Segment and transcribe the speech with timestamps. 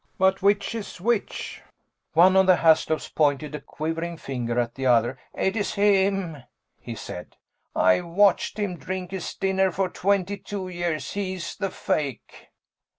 [0.17, 1.61] But which is which?"
[2.13, 5.19] One of the Haslops pointed a quivering finger at the other.
[5.35, 6.37] "It's him!"
[6.79, 7.35] he said.
[7.75, 12.47] "I've watched him drink his dinner for twenty two years he's the fake!"